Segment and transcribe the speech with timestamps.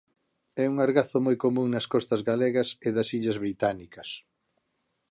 [0.63, 4.09] É un argazo moi común nas costas galegas e das Illas Británicas.